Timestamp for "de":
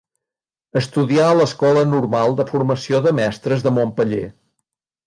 2.41-2.49, 3.09-3.17, 3.69-3.79